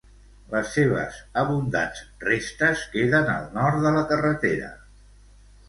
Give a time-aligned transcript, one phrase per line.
[0.53, 4.75] Les seves abundants restes queden al nord de la carretera.